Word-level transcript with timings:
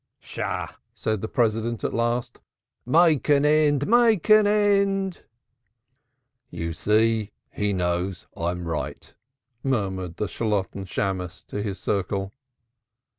"Shah!" 0.19 0.77
said 0.95 1.21
the 1.21 1.27
President 1.27 1.83
at 1.83 1.93
last. 1.93 2.41
"Make 2.87 3.29
an 3.29 3.45
end, 3.45 3.85
make 3.85 4.31
an 4.31 4.47
end!" 4.47 5.21
"You 6.49 6.73
see 6.73 7.33
he 7.51 7.71
knows 7.71 8.25
I'm 8.35 8.67
right," 8.67 9.13
murmured 9.63 10.17
the 10.17 10.25
Shalotten 10.25 10.85
Shammos 10.85 11.43
to 11.49 11.61
his 11.61 11.77
circle. 11.77 12.33